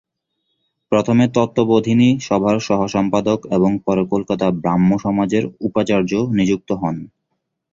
প্রথমে 0.91 1.25
তত্ত্ববোধিনী 1.33 2.09
সভার 2.21 2.57
সহ-সম্পাদক 2.59 3.39
এবং 3.51 3.71
পরে 3.85 4.03
কলকাতা 4.11 4.47
ব্রাহ্মসমাজের 4.61 5.43
উপাচার্য 5.67 6.11
নিযুক্ত 6.37 6.69
হন। 6.81 6.95